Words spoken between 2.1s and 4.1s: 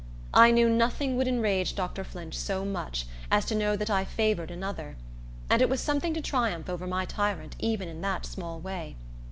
so much as to know that I